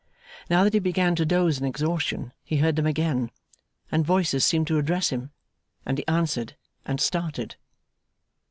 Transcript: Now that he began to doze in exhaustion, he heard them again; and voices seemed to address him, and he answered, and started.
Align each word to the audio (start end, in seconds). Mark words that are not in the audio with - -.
Now 0.49 0.63
that 0.63 0.73
he 0.73 0.79
began 0.79 1.13
to 1.17 1.27
doze 1.27 1.59
in 1.59 1.65
exhaustion, 1.67 2.33
he 2.43 2.57
heard 2.57 2.75
them 2.75 2.87
again; 2.87 3.29
and 3.91 4.03
voices 4.03 4.43
seemed 4.43 4.65
to 4.65 4.79
address 4.79 5.09
him, 5.11 5.29
and 5.85 5.99
he 5.99 6.07
answered, 6.07 6.55
and 6.87 6.99
started. 6.99 7.55